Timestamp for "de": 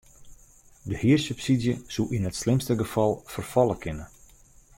0.89-0.95